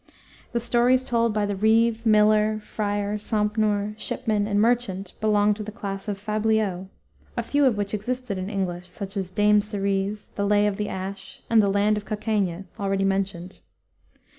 [0.51, 5.71] The stories told by the reeve, miller, friar, sompnour, shipman, and merchant, belong to the
[5.71, 6.87] class of fabliaux,
[7.37, 10.89] a few of which existed in English, such as Dame Siriz, the Lay of the
[10.89, 13.59] Ash, and the Land of Cokaygne, already mentioned.